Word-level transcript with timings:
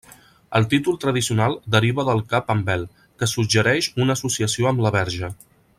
El 0.59 0.63
títol 0.71 0.95
tradicional 1.03 1.53
deriva 1.75 2.07
del 2.09 2.23
cap 2.33 2.49
amb 2.55 2.71
vel, 2.73 2.89
que 3.21 3.29
suggereix 3.35 3.91
una 4.07 4.17
associació 4.21 4.71
amb 4.73 4.87
la 4.87 4.95
Verge. 5.01 5.31